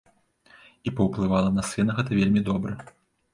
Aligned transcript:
І 0.87 0.93
паўплывала 0.99 1.49
на 1.59 1.63
сына 1.73 1.91
гэта 1.99 2.11
вельмі 2.21 2.45
добра. 2.49 2.73